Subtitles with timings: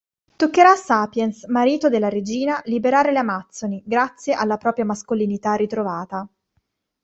[0.35, 6.27] Toccherà a Sapiens, marito della regina, liberare le amazzoni, grazie alla propria mascolinità ritrovata.